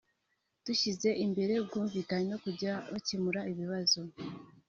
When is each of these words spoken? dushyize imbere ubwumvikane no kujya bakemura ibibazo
dushyize 0.65 1.09
imbere 1.25 1.53
ubwumvikane 1.61 2.25
no 2.31 2.37
kujya 2.43 2.71
bakemura 2.91 3.41
ibibazo 3.51 3.99